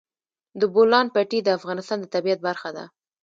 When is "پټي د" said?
1.15-1.49